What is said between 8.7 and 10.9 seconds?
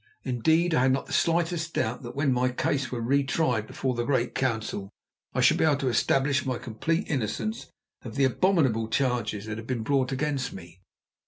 charges that had been brought against me.